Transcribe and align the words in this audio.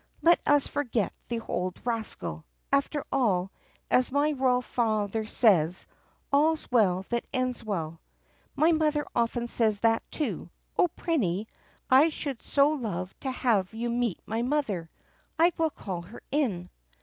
"Let 0.23 0.39
us 0.47 0.65
forget 0.67 1.13
the 1.29 1.41
old 1.41 1.77
rascal. 1.85 2.43
After 2.73 3.05
all, 3.11 3.51
as 3.91 4.11
my 4.11 4.31
royal 4.31 4.63
father 4.63 5.27
says, 5.27 5.85
all 6.33 6.55
's 6.55 6.67
well 6.71 7.05
that 7.09 7.27
ends 7.31 7.63
well." 7.63 8.01
"My 8.55 8.71
mother 8.71 9.05
often 9.13 9.47
says 9.47 9.81
that 9.81 10.01
too. 10.09 10.49
Oh, 10.75 10.87
Prinny, 10.97 11.45
I 11.87 12.09
should 12.09 12.41
so 12.41 12.69
love 12.71 13.13
to 13.19 13.29
have 13.29 13.75
you 13.75 13.91
meet 13.91 14.19
my 14.25 14.41
mother. 14.41 14.89
I 15.37 15.53
will 15.57 15.69
call 15.69 16.01
her 16.01 16.23
in." 16.31 16.71